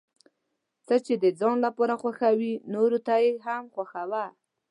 څه 0.87 0.95
چې 1.05 1.13
د 1.23 1.25
ځان 1.39 1.57
لپاره 1.65 1.93
خوښوې 2.01 2.53
نورو 2.73 2.97
ته 3.07 3.13
یې 3.23 3.31
هم 3.45 3.63
خوښوه. 3.73 4.25